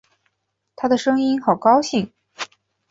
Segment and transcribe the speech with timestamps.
[0.75, 2.11] 她的声音好高兴